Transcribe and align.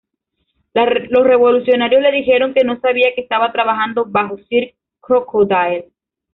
Los 0.73 1.25
revolucionarios, 1.27 2.01
le 2.01 2.11
dijeron 2.11 2.55
que 2.55 2.63
no 2.63 2.79
sabía 2.79 3.13
que 3.13 3.21
estaba 3.21 3.51
trabajando 3.51 4.03
bajo 4.07 4.35
Sir 4.49 4.73
Crocodile. 4.99 5.91